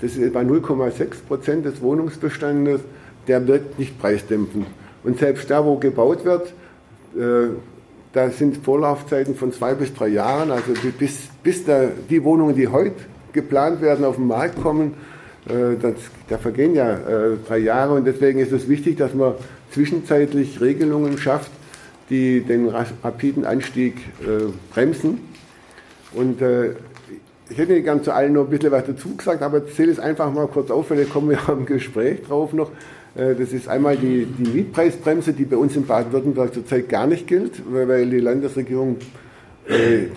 das 0.00 0.16
ist 0.16 0.22
etwa 0.22 0.40
0,6 0.40 1.22
Prozent 1.28 1.64
des 1.64 1.80
Wohnungsbestandes, 1.80 2.80
der 3.28 3.46
wirkt 3.46 3.78
nicht 3.78 4.00
preisdämpfend. 4.00 4.66
Und 5.04 5.20
selbst 5.20 5.48
da, 5.48 5.64
wo 5.64 5.76
gebaut 5.76 6.24
wird, 6.24 6.52
da 8.12 8.30
sind 8.30 8.56
Vorlaufzeiten 8.56 9.36
von 9.36 9.52
zwei 9.52 9.74
bis 9.74 9.94
drei 9.94 10.08
Jahren, 10.08 10.50
also 10.50 10.72
bis, 10.98 11.28
bis 11.44 11.64
da 11.64 11.84
die 12.10 12.24
Wohnungen, 12.24 12.56
die 12.56 12.66
heute 12.66 12.96
geplant 13.32 13.80
werden, 13.80 14.04
auf 14.04 14.16
den 14.16 14.26
Markt 14.26 14.60
kommen, 14.60 14.94
äh, 15.48 15.76
das, 15.80 15.94
da 16.28 16.38
vergehen 16.38 16.74
ja 16.74 16.92
äh, 16.92 17.36
drei 17.46 17.58
Jahre 17.58 17.94
und 17.94 18.06
deswegen 18.06 18.38
ist 18.38 18.52
es 18.52 18.68
wichtig, 18.68 18.96
dass 18.96 19.14
man 19.14 19.34
zwischenzeitlich 19.72 20.60
Regelungen 20.60 21.18
schafft, 21.18 21.50
die 22.10 22.42
den 22.42 22.68
rapiden 22.68 23.44
Anstieg 23.44 23.96
äh, 24.20 24.52
bremsen. 24.72 25.20
Und 26.14 26.42
ich 27.48 27.56
hätte 27.56 27.82
ganz 27.82 28.04
zu 28.04 28.12
allen 28.12 28.34
noch 28.34 28.44
ein 28.44 28.50
bisschen 28.50 28.70
was 28.70 28.84
dazu 28.84 29.16
gesagt, 29.16 29.40
aber 29.40 29.66
zähle 29.66 29.90
es 29.90 29.98
einfach 29.98 30.30
mal 30.30 30.46
kurz 30.46 30.70
auf, 30.70 30.90
weil 30.90 30.98
da 30.98 31.04
kommen 31.04 31.30
wir 31.30 31.38
im 31.48 31.64
Gespräch 31.64 32.22
drauf 32.28 32.52
noch. 32.52 32.70
Das 33.14 33.50
ist 33.50 33.66
einmal 33.66 33.96
die, 33.96 34.26
die 34.26 34.50
Mietpreisbremse, 34.50 35.32
die 35.32 35.46
bei 35.46 35.56
uns 35.56 35.74
in 35.74 35.86
Baden-Württemberg 35.86 36.52
zurzeit 36.52 36.90
gar 36.90 37.06
nicht 37.06 37.26
gilt, 37.26 37.62
weil 37.72 38.10
die 38.10 38.20
Landesregierung 38.20 38.98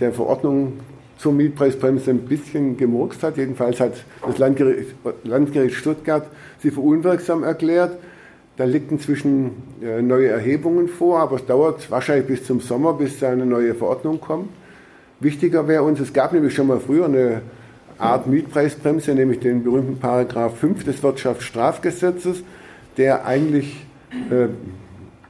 der 0.01 0.11
Verordnung 0.11 0.73
zur 1.17 1.33
Mietpreisbremse 1.33 2.11
ein 2.11 2.19
bisschen 2.19 2.77
gemurkst 2.77 3.23
hat. 3.23 3.37
Jedenfalls 3.37 3.79
hat 3.79 3.93
das 4.25 4.37
Landgericht, 4.37 4.95
Landgericht 5.23 5.75
Stuttgart 5.75 6.27
sie 6.61 6.71
für 6.71 6.81
unwirksam 6.81 7.43
erklärt. 7.43 7.97
Da 8.57 8.63
liegt 8.63 8.91
inzwischen 8.91 9.51
äh, 9.81 10.01
neue 10.01 10.27
Erhebungen 10.27 10.87
vor, 10.87 11.19
aber 11.19 11.35
es 11.37 11.45
dauert 11.45 11.89
wahrscheinlich 11.91 12.27
bis 12.27 12.43
zum 12.45 12.61
Sommer, 12.61 12.93
bis 12.93 13.21
eine 13.23 13.45
neue 13.45 13.75
Verordnung 13.75 14.21
kommt. 14.21 14.49
Wichtiger 15.19 15.67
wäre 15.67 15.83
uns, 15.83 15.99
es 15.99 16.13
gab 16.13 16.33
nämlich 16.33 16.53
schon 16.53 16.67
mal 16.67 16.79
früher 16.79 17.05
eine 17.05 17.41
Art 17.97 18.27
Mietpreisbremse, 18.27 19.13
nämlich 19.13 19.39
den 19.39 19.63
berühmten 19.63 19.97
Paragraph 19.97 20.57
5 20.57 20.83
des 20.83 21.03
Wirtschaftsstrafgesetzes 21.03 22.43
der 22.97 23.25
eigentlich 23.25 23.85
äh, 24.29 24.47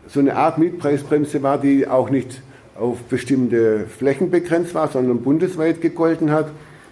so 0.08 0.20
eine 0.20 0.36
Art 0.36 0.58
Mietpreisbremse 0.58 1.42
war, 1.42 1.60
die 1.60 1.88
auch 1.88 2.10
nicht 2.10 2.42
auf 2.76 3.04
bestimmte 3.04 3.86
Flächen 3.88 4.30
begrenzt 4.30 4.76
war, 4.76 4.90
sondern 4.90 5.22
bundesweit 5.22 5.82
gegolten 5.82 6.32
hat 6.32 6.52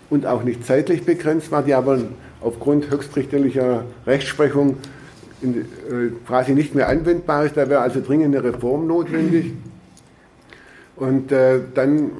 und 0.09 0.25
auch 0.25 0.43
nicht 0.43 0.65
zeitlich 0.65 1.03
begrenzt 1.03 1.51
war, 1.51 1.63
die 1.63 1.73
aber 1.73 1.99
aufgrund 2.41 2.89
höchstrichterlicher 2.89 3.85
Rechtsprechung 4.07 4.77
in, 5.41 5.61
äh, 5.61 5.63
quasi 6.25 6.53
nicht 6.53 6.73
mehr 6.73 6.87
anwendbar 6.87 7.45
ist. 7.45 7.57
Da 7.57 7.69
wäre 7.69 7.81
also 7.81 8.01
dringend 8.01 8.35
eine 8.35 8.43
Reform 8.43 8.87
notwendig. 8.87 9.53
Und 10.95 11.31
äh, 11.31 11.59
dann 11.73 12.11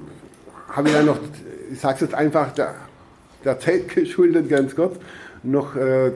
habe 0.69 0.89
ich 0.89 0.95
dann 0.95 1.05
noch, 1.05 1.19
ich 1.71 1.79
sage 1.79 1.95
es 1.95 2.01
jetzt 2.01 2.13
einfach 2.13 2.51
der, 2.51 2.75
der 3.45 3.59
Zeit 3.59 3.87
geschuldet, 3.95 4.49
ganz 4.49 4.75
kurz, 4.75 4.97
noch 5.43 5.75
äh, 5.75 6.11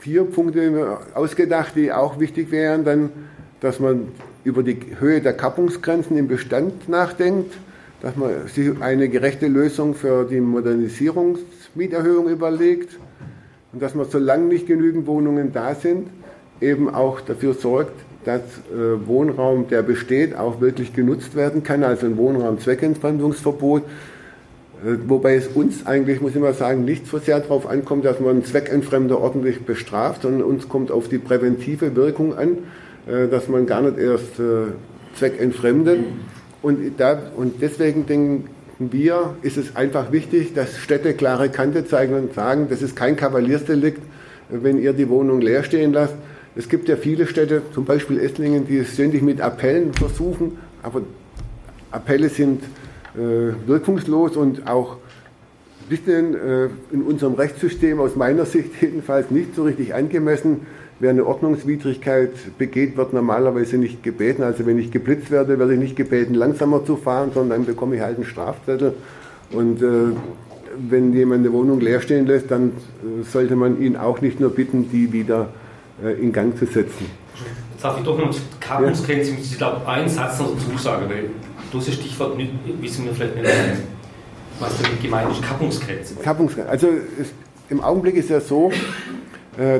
vier 0.00 0.24
Punkte 0.24 0.98
ausgedacht, 1.14 1.72
die 1.76 1.92
auch 1.92 2.18
wichtig 2.20 2.50
wären. 2.50 2.84
Dann, 2.84 3.10
dass 3.60 3.80
man 3.80 4.08
über 4.44 4.62
die 4.62 4.78
Höhe 4.98 5.20
der 5.20 5.32
Kappungsgrenzen 5.34 6.16
im 6.16 6.28
Bestand 6.28 6.88
nachdenkt, 6.88 7.52
dass 8.00 8.16
man 8.16 8.48
sich 8.48 8.70
eine 8.80 9.08
gerechte 9.08 9.46
Lösung 9.46 9.94
für 9.94 10.24
die 10.24 10.40
Modernisierungsmieterhöhung 10.40 12.28
überlegt 12.28 12.98
und 13.72 13.82
dass 13.82 13.94
man, 13.94 14.08
solange 14.08 14.44
nicht 14.44 14.66
genügend 14.66 15.06
Wohnungen 15.06 15.52
da 15.52 15.74
sind, 15.74 16.08
eben 16.60 16.88
auch 16.92 17.20
dafür 17.20 17.54
sorgt, 17.54 17.92
dass 18.24 18.40
äh, 18.40 19.06
Wohnraum, 19.06 19.68
der 19.68 19.82
besteht, 19.82 20.36
auch 20.36 20.60
wirklich 20.60 20.94
genutzt 20.94 21.34
werden 21.34 21.62
kann, 21.62 21.84
also 21.84 22.06
ein 22.06 22.16
Wohnraumzweckentfremdungsverbot. 22.16 23.82
Äh, 23.82 24.96
wobei 25.06 25.36
es 25.36 25.48
uns 25.48 25.86
eigentlich, 25.86 26.20
muss 26.20 26.34
ich 26.34 26.40
mal 26.40 26.52
sagen, 26.54 26.84
nicht 26.84 27.06
so 27.06 27.18
sehr 27.18 27.40
darauf 27.40 27.66
ankommt, 27.66 28.04
dass 28.04 28.20
man 28.20 28.44
Zweckentfremder 28.44 29.18
ordentlich 29.20 29.64
bestraft, 29.64 30.22
sondern 30.22 30.42
uns 30.42 30.68
kommt 30.68 30.90
auf 30.90 31.08
die 31.08 31.18
präventive 31.18 31.96
Wirkung 31.96 32.36
an, 32.36 32.58
dass 33.06 33.48
man 33.48 33.66
gar 33.66 33.82
nicht 33.82 33.98
erst 33.98 34.38
äh, 34.38 34.72
zweckentfremdet. 35.14 36.00
Und, 36.62 36.98
da, 36.98 37.18
und 37.36 37.62
deswegen 37.62 38.06
denken 38.06 38.48
wir, 38.78 39.36
ist 39.42 39.56
es 39.56 39.76
einfach 39.76 40.12
wichtig, 40.12 40.54
dass 40.54 40.78
Städte 40.78 41.14
klare 41.14 41.48
Kante 41.50 41.86
zeigen 41.86 42.14
und 42.14 42.34
sagen, 42.34 42.66
das 42.70 42.82
ist 42.82 42.96
kein 42.96 43.16
Kavaliersdelikt, 43.16 44.00
wenn 44.48 44.78
ihr 44.78 44.92
die 44.92 45.08
Wohnung 45.08 45.40
leer 45.40 45.62
stehen 45.64 45.92
lasst. 45.92 46.14
Es 46.56 46.68
gibt 46.68 46.88
ja 46.88 46.96
viele 46.96 47.26
Städte, 47.26 47.62
zum 47.72 47.84
Beispiel 47.84 48.18
Esslingen, 48.18 48.66
die 48.66 48.78
es 48.78 48.94
ständig 48.94 49.22
mit 49.22 49.40
Appellen 49.40 49.94
versuchen, 49.94 50.58
aber 50.82 51.02
Appelle 51.90 52.28
sind 52.28 52.62
äh, 53.14 53.52
wirkungslos 53.66 54.36
und 54.36 54.66
auch 54.66 54.96
ein 54.96 55.88
bisschen 55.88 56.34
äh, 56.34 56.68
in 56.90 57.02
unserem 57.02 57.34
Rechtssystem 57.34 58.00
aus 58.00 58.16
meiner 58.16 58.46
Sicht 58.46 58.70
jedenfalls 58.80 59.30
nicht 59.30 59.54
so 59.54 59.64
richtig 59.64 59.94
angemessen. 59.94 60.66
Wer 61.00 61.10
eine 61.10 61.24
Ordnungswidrigkeit 61.24 62.58
begeht, 62.58 62.98
wird 62.98 63.14
normalerweise 63.14 63.78
nicht 63.78 64.02
gebeten. 64.02 64.42
Also 64.42 64.66
wenn 64.66 64.78
ich 64.78 64.90
geblitzt 64.90 65.30
werde, 65.30 65.58
werde 65.58 65.72
ich 65.72 65.80
nicht 65.80 65.96
gebeten, 65.96 66.34
langsamer 66.34 66.84
zu 66.84 66.96
fahren, 66.96 67.30
sondern 67.32 67.60
dann 67.60 67.66
bekomme 67.66 67.96
ich 67.96 68.02
halt 68.02 68.16
einen 68.16 68.26
Strafzettel. 68.26 68.92
Und 69.50 69.82
äh, 69.82 70.14
wenn 70.76 71.14
jemand 71.14 71.40
eine 71.40 71.54
Wohnung 71.54 71.80
leer 71.80 72.02
stehen 72.02 72.26
lässt, 72.26 72.50
dann 72.50 72.68
äh, 72.68 73.22
sollte 73.24 73.56
man 73.56 73.80
ihn 73.80 73.96
auch 73.96 74.20
nicht 74.20 74.40
nur 74.40 74.50
bitten, 74.50 74.90
die 74.90 75.10
wieder 75.10 75.48
äh, 76.04 76.12
in 76.20 76.34
Gang 76.34 76.56
zu 76.58 76.66
setzen. 76.66 77.06
Jetzt 77.72 77.82
darf 77.82 77.98
ich 77.98 78.04
doch 78.04 78.18
noch 78.18 78.30
zur 78.30 78.42
Kappungsgrenze, 78.60 79.32
ja. 79.32 79.38
ich 79.40 79.56
glaube, 79.56 79.88
einen 79.88 80.08
Satz 80.08 80.38
noch 80.38 80.52
dazu 80.54 80.76
sagen, 80.76 81.06
weil 81.08 81.30
bloßes 81.70 81.94
Stichwort 81.94 82.38
wissen 82.80 83.06
wir 83.06 83.14
vielleicht 83.14 83.36
nicht, 83.36 83.50
was 84.58 84.82
damit 84.82 85.02
gemeint 85.02 85.30
ist, 85.32 85.42
Kappungsgrenze. 85.42 86.14
Kappungsgrenze. 86.16 86.70
Also 86.70 86.88
es, 87.18 87.32
im 87.70 87.80
Augenblick 87.80 88.16
ist 88.16 88.28
ja 88.28 88.40
so, 88.40 88.70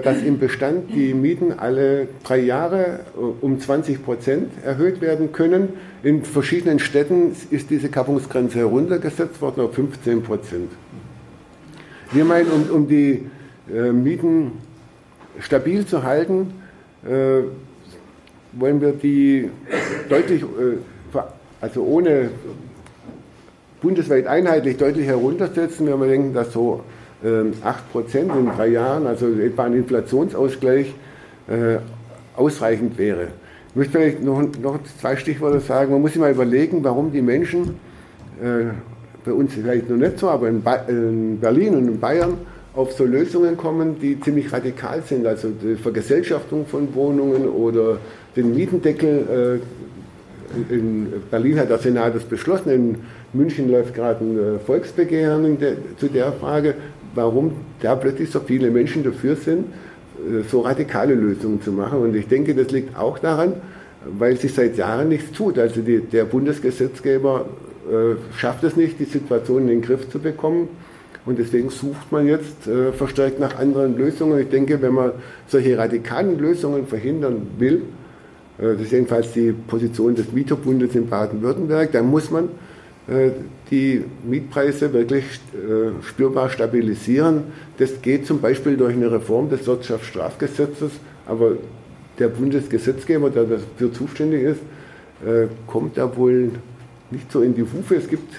dass 0.00 0.22
im 0.22 0.38
Bestand 0.38 0.94
die 0.94 1.14
Mieten 1.14 1.52
alle 1.52 2.08
drei 2.22 2.38
Jahre 2.38 3.00
äh, 3.16 3.20
um 3.40 3.58
20 3.58 4.04
Prozent 4.04 4.50
erhöht 4.62 5.00
werden 5.00 5.32
können. 5.32 5.70
In 6.02 6.22
verschiedenen 6.22 6.78
Städten 6.78 7.34
ist 7.50 7.70
diese 7.70 7.88
Kappungsgrenze 7.88 8.58
heruntergesetzt 8.58 9.40
worden 9.40 9.62
auf 9.62 9.74
15 9.74 10.22
Prozent. 10.22 10.70
Wir 12.12 12.24
meinen, 12.26 12.50
um, 12.50 12.70
um 12.70 12.88
die 12.88 13.30
äh, 13.72 13.92
Mieten 13.92 14.52
stabil 15.38 15.86
zu 15.86 16.02
halten, 16.02 16.52
äh, 17.04 17.42
wollen 18.52 18.80
wir 18.80 18.92
die 18.92 19.48
deutlich 20.08 20.42
äh, 20.42 21.18
also 21.60 21.84
ohne 21.84 22.30
bundesweit 23.80 24.26
einheitlich 24.26 24.76
deutlich 24.76 25.06
heruntersetzen, 25.06 25.86
wenn 25.86 26.00
wir 26.00 26.08
denken, 26.08 26.34
dass 26.34 26.52
so 26.52 26.82
ähm, 27.24 27.52
8% 27.94 28.16
in 28.16 28.46
drei 28.56 28.68
Jahren, 28.68 29.06
also 29.06 29.26
etwa 29.28 29.64
ein 29.64 29.74
Inflationsausgleich, 29.74 30.94
äh, 31.48 31.78
ausreichend 32.36 32.96
wäre. 32.98 33.28
Ich 33.70 33.76
möchte 33.76 33.92
vielleicht 33.92 34.22
noch, 34.22 34.42
noch, 34.62 34.80
zwei 35.00 35.16
Stichworte 35.16 35.60
sagen. 35.60 35.92
Man 35.92 36.00
muss 36.00 36.12
sich 36.12 36.20
mal 36.20 36.30
überlegen, 36.30 36.82
warum 36.82 37.12
die 37.12 37.22
Menschen, 37.22 37.76
äh, 38.42 38.72
bei 39.24 39.32
uns 39.32 39.52
vielleicht 39.52 39.88
noch 39.90 39.96
nicht 39.96 40.18
so, 40.18 40.28
aber 40.28 40.48
in, 40.48 40.62
Berlin 41.40 41.74
und 41.74 41.88
in 41.88 42.00
Bayern 42.00 42.38
auf 42.74 42.92
so 42.92 43.04
Lösungen 43.04 43.56
kommen, 43.56 44.00
die 44.00 44.18
ziemlich 44.20 44.52
radikal 44.52 45.02
sind. 45.02 45.26
Also 45.26 45.50
die 45.50 45.76
Vergesellschaftung 45.76 46.66
von 46.66 46.94
Wohnungen 46.94 47.48
oder 47.48 47.98
den 48.34 48.54
Mietendeckel 48.54 49.60
äh, 49.60 50.74
in 50.74 51.12
Berlin 51.30 51.58
hat 51.60 51.70
der 51.70 51.78
Senat 51.78 52.14
das 52.14 52.24
beschlossen, 52.24 52.70
in 52.70 52.96
München 53.32 53.70
läuft 53.70 53.94
gerade 53.94 54.24
ein 54.24 54.60
Volksbegehren 54.66 55.56
zu 55.96 56.08
der 56.08 56.32
Frage, 56.32 56.74
warum 57.14 57.52
da 57.80 57.94
plötzlich 57.94 58.30
so 58.30 58.40
viele 58.40 58.70
Menschen 58.70 59.04
dafür 59.04 59.36
sind, 59.36 59.66
äh, 60.18 60.42
so 60.48 60.60
radikale 60.60 61.14
Lösungen 61.14 61.62
zu 61.62 61.72
machen. 61.72 62.00
Und 62.00 62.14
ich 62.14 62.28
denke, 62.28 62.54
das 62.54 62.70
liegt 62.70 62.96
auch 62.96 63.18
daran, 63.18 63.54
weil 64.18 64.36
sich 64.36 64.54
seit 64.54 64.76
Jahren 64.76 65.08
nichts 65.08 65.32
tut. 65.32 65.58
Also 65.58 65.82
die, 65.82 66.00
der 66.00 66.24
Bundesgesetzgeber 66.24 67.46
äh, 67.90 68.16
schafft 68.36 68.64
es 68.64 68.76
nicht, 68.76 68.98
die 68.98 69.04
Situation 69.04 69.62
in 69.62 69.68
den 69.68 69.82
Griff 69.82 70.08
zu 70.08 70.18
bekommen. 70.18 70.68
Und 71.26 71.38
deswegen 71.38 71.68
sucht 71.68 72.10
man 72.10 72.26
jetzt 72.26 72.66
äh, 72.66 72.92
verstärkt 72.92 73.40
nach 73.40 73.58
anderen 73.58 73.96
Lösungen. 73.96 74.40
Ich 74.40 74.48
denke, 74.48 74.80
wenn 74.80 74.94
man 74.94 75.12
solche 75.46 75.76
radikalen 75.76 76.38
Lösungen 76.38 76.86
verhindern 76.86 77.46
will, 77.58 77.82
äh, 78.58 78.72
das 78.72 78.82
ist 78.82 78.92
jedenfalls 78.92 79.32
die 79.32 79.52
Position 79.52 80.14
des 80.14 80.32
Mieterbundes 80.32 80.94
in 80.94 81.08
Baden-Württemberg, 81.08 81.92
dann 81.92 82.06
muss 82.06 82.30
man 82.30 82.48
die 83.70 84.04
Mietpreise 84.24 84.92
wirklich 84.92 85.24
äh, 85.24 86.02
spürbar 86.06 86.50
stabilisieren. 86.50 87.44
Das 87.78 88.02
geht 88.02 88.26
zum 88.26 88.40
Beispiel 88.40 88.76
durch 88.76 88.94
eine 88.94 89.10
Reform 89.10 89.50
des 89.50 89.66
Wirtschaftsstrafgesetzes, 89.66 90.92
aber 91.26 91.52
der 92.18 92.28
Bundesgesetzgeber, 92.28 93.30
der 93.30 93.44
dafür 93.44 93.92
zuständig 93.92 94.42
ist, 94.42 94.60
kommt 95.66 95.96
da 95.96 96.14
wohl 96.16 96.50
nicht 97.10 97.32
so 97.32 97.40
in 97.40 97.54
die 97.54 97.62
Hufe. 97.62 97.94
Es 97.94 98.08
gibt 98.08 98.34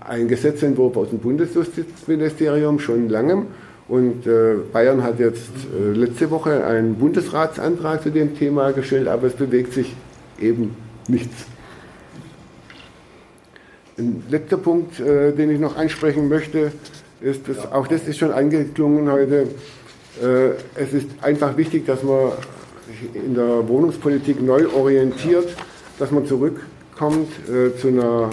einen 0.00 0.28
Gesetzentwurf 0.28 0.96
aus 0.96 1.08
dem 1.08 1.18
Bundesjustizministerium 1.18 2.78
schon 2.78 3.08
langem 3.08 3.46
und 3.88 4.26
äh, 4.26 4.56
Bayern 4.72 5.02
hat 5.02 5.20
jetzt 5.20 5.50
äh, 5.72 5.92
letzte 5.92 6.30
Woche 6.30 6.64
einen 6.64 6.96
Bundesratsantrag 6.96 8.02
zu 8.02 8.10
dem 8.10 8.36
Thema 8.36 8.72
gestellt, 8.72 9.06
aber 9.06 9.28
es 9.28 9.34
bewegt 9.34 9.72
sich 9.72 9.94
eben 10.40 10.74
nichts. 11.06 11.46
Ein 13.98 14.22
letzter 14.28 14.58
Punkt, 14.58 15.00
äh, 15.00 15.32
den 15.32 15.50
ich 15.50 15.58
noch 15.58 15.76
ansprechen 15.76 16.28
möchte, 16.28 16.70
ist, 17.22 17.48
dass, 17.48 17.72
auch 17.72 17.86
das 17.86 18.06
ist 18.06 18.18
schon 18.18 18.30
angeklungen 18.30 19.10
heute, 19.10 19.48
äh, 20.22 20.50
es 20.74 20.92
ist 20.92 21.08
einfach 21.22 21.56
wichtig, 21.56 21.86
dass 21.86 22.02
man 22.02 22.32
sich 22.86 23.14
in 23.14 23.34
der 23.34 23.66
Wohnungspolitik 23.66 24.42
neu 24.42 24.68
orientiert, 24.68 25.48
dass 25.98 26.10
man 26.10 26.26
zurückkommt 26.26 27.28
äh, 27.48 27.74
zu 27.78 27.88
einer 27.88 28.28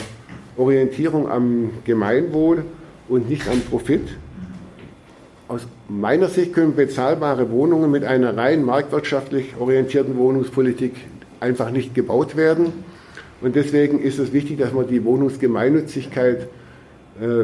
Orientierung 0.58 1.32
am 1.32 1.70
Gemeinwohl 1.86 2.66
und 3.08 3.30
nicht 3.30 3.48
am 3.48 3.62
Profit. 3.62 4.18
Aus 5.48 5.66
meiner 5.88 6.28
Sicht 6.28 6.54
können 6.54 6.76
bezahlbare 6.76 7.50
Wohnungen 7.52 7.90
mit 7.90 8.04
einer 8.04 8.36
rein 8.36 8.66
marktwirtschaftlich 8.66 9.56
orientierten 9.58 10.18
Wohnungspolitik 10.18 10.94
einfach 11.40 11.72
nicht 11.72 11.96
gebaut 11.96 12.36
werden. 12.36 12.74
Und 13.44 13.58
deswegen 13.58 14.00
ist 14.00 14.20
es 14.20 14.32
wichtig, 14.32 14.58
dass 14.58 14.72
man 14.72 14.88
die 14.88 15.04
Wohnungsgemeinnützigkeit 15.04 16.48
äh, 17.22 17.44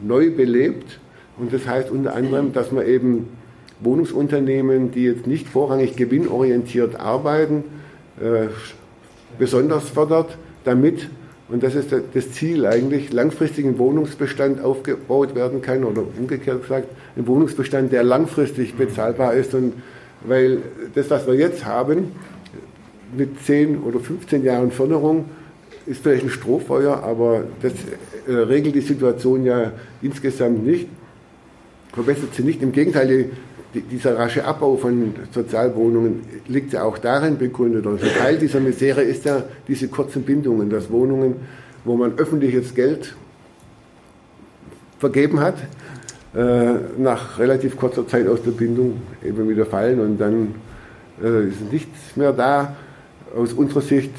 neu 0.00 0.30
belebt. 0.30 1.00
Und 1.36 1.52
das 1.52 1.66
heißt 1.66 1.90
unter 1.90 2.14
anderem, 2.14 2.52
dass 2.52 2.70
man 2.70 2.86
eben 2.86 3.28
Wohnungsunternehmen, 3.80 4.92
die 4.92 5.02
jetzt 5.02 5.26
nicht 5.26 5.48
vorrangig 5.48 5.96
gewinnorientiert 5.96 6.94
arbeiten, 7.00 7.64
äh, 8.20 8.46
besonders 9.36 9.88
fördert, 9.88 10.38
damit, 10.64 11.08
und 11.48 11.64
das 11.64 11.74
ist 11.74 11.92
das 11.92 12.30
Ziel 12.30 12.64
eigentlich, 12.64 13.12
langfristigen 13.12 13.78
Wohnungsbestand 13.78 14.62
aufgebaut 14.62 15.34
werden 15.34 15.60
kann 15.60 15.82
oder 15.82 16.04
umgekehrt 16.16 16.62
gesagt, 16.62 16.86
ein 17.16 17.26
Wohnungsbestand, 17.26 17.90
der 17.90 18.04
langfristig 18.04 18.74
bezahlbar 18.74 19.34
ist. 19.34 19.54
Und 19.54 19.72
weil 20.24 20.58
das, 20.94 21.10
was 21.10 21.26
wir 21.26 21.34
jetzt 21.34 21.64
haben, 21.64 22.12
mit 23.16 23.42
10 23.44 23.82
oder 23.82 24.00
15 24.00 24.44
Jahren 24.44 24.70
Förderung 24.70 25.26
ist 25.86 26.02
vielleicht 26.02 26.24
ein 26.24 26.30
Strohfeuer, 26.30 27.02
aber 27.02 27.44
das 27.60 27.72
äh, 28.26 28.32
regelt 28.32 28.74
die 28.74 28.80
Situation 28.80 29.44
ja 29.44 29.72
insgesamt 30.00 30.64
nicht, 30.64 30.88
verbessert 31.92 32.34
sie 32.34 32.42
nicht. 32.42 32.62
Im 32.62 32.72
Gegenteil, 32.72 33.30
die, 33.74 33.80
dieser 33.80 34.18
rasche 34.18 34.44
Abbau 34.44 34.76
von 34.76 35.14
Sozialwohnungen 35.32 36.20
liegt 36.46 36.72
ja 36.72 36.84
auch 36.84 36.98
darin 36.98 37.38
begründet. 37.38 37.86
Also 37.86 38.06
Teil 38.18 38.38
dieser 38.38 38.60
Misere 38.60 39.02
ist 39.02 39.24
ja 39.24 39.42
diese 39.66 39.88
kurzen 39.88 40.22
Bindungen, 40.22 40.70
dass 40.70 40.90
Wohnungen, 40.90 41.36
wo 41.84 41.96
man 41.96 42.18
öffentliches 42.18 42.74
Geld 42.74 43.16
vergeben 44.98 45.40
hat, 45.40 45.56
äh, 46.34 46.74
nach 46.98 47.38
relativ 47.38 47.76
kurzer 47.76 48.06
Zeit 48.06 48.28
aus 48.28 48.42
der 48.42 48.52
Bindung 48.52 49.02
eben 49.24 49.48
wieder 49.48 49.66
fallen 49.66 50.00
und 50.00 50.18
dann 50.18 50.54
äh, 51.22 51.48
ist 51.48 51.72
nichts 51.72 52.16
mehr 52.16 52.32
da 52.32 52.76
aus 53.36 53.52
unserer 53.52 53.80
Sicht, 53.80 54.12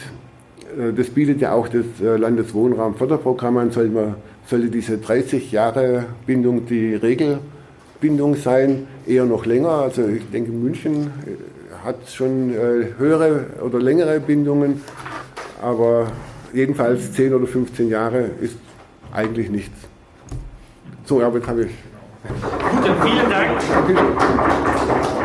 äh, 0.77 0.93
das 0.93 1.09
bietet 1.09 1.41
ja 1.41 1.53
auch 1.53 1.67
das 1.67 1.85
äh, 2.01 2.17
Landeswohnraumförderprogramm 2.17 3.57
an, 3.57 3.71
soll 3.71 3.89
man, 3.89 4.15
sollte 4.47 4.67
diese 4.67 4.97
30 4.97 5.51
Jahre 5.51 6.05
Bindung 6.25 6.65
die 6.65 6.95
Regelbindung 6.95 8.35
sein, 8.35 8.87
eher 9.07 9.25
noch 9.25 9.45
länger. 9.45 9.69
Also 9.69 10.07
ich 10.07 10.29
denke, 10.31 10.51
München 10.51 11.07
äh, 11.25 11.85
hat 11.85 11.97
schon 12.09 12.53
höhere 12.97 13.45
oder 13.61 13.77
längere 13.77 14.21
Bindungen, 14.21 14.81
aber 15.61 16.07
jedenfalls 16.53 17.11
10 17.11 17.33
oder 17.33 17.45
15 17.45 17.89
Jahre 17.89 18.29
ist 18.39 18.55
eigentlich 19.11 19.49
nichts. 19.49 19.77
So, 21.03 21.21
aber 21.21 21.39
jetzt 21.39 21.47
habe 21.49 21.63
ich. 21.63 21.71
Gut, 22.23 22.89
vielen 23.03 23.29
Dank. 23.29 23.59
Dankeschön. 23.69 25.22